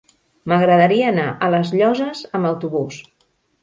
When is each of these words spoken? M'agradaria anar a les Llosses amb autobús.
M'agradaria 0.51 1.11
anar 1.13 1.27
a 1.35 1.51
les 1.57 1.77
Llosses 1.79 2.27
amb 2.37 2.55
autobús. 2.55 3.03